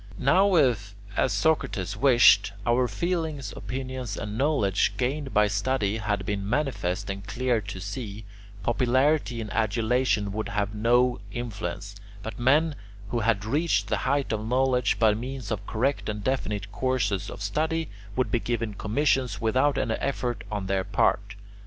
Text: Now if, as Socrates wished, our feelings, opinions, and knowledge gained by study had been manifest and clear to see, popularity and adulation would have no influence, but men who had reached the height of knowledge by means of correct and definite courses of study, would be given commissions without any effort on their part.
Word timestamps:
Now 0.17 0.55
if, 0.55 0.95
as 1.15 1.31
Socrates 1.31 1.95
wished, 1.95 2.53
our 2.65 2.87
feelings, 2.87 3.53
opinions, 3.55 4.17
and 4.17 4.35
knowledge 4.35 4.97
gained 4.97 5.31
by 5.31 5.45
study 5.45 5.97
had 5.97 6.25
been 6.25 6.49
manifest 6.49 7.07
and 7.11 7.23
clear 7.27 7.61
to 7.61 7.79
see, 7.79 8.25
popularity 8.63 9.39
and 9.41 9.53
adulation 9.53 10.31
would 10.31 10.49
have 10.49 10.73
no 10.73 11.19
influence, 11.31 11.95
but 12.23 12.39
men 12.39 12.73
who 13.09 13.19
had 13.19 13.45
reached 13.45 13.89
the 13.89 13.97
height 13.97 14.31
of 14.33 14.43
knowledge 14.47 14.97
by 14.97 15.13
means 15.13 15.51
of 15.51 15.67
correct 15.67 16.09
and 16.09 16.23
definite 16.23 16.71
courses 16.71 17.29
of 17.29 17.43
study, 17.43 17.87
would 18.15 18.31
be 18.31 18.39
given 18.39 18.73
commissions 18.73 19.39
without 19.39 19.77
any 19.77 19.93
effort 19.93 20.43
on 20.51 20.65
their 20.65 20.83
part. 20.83 21.35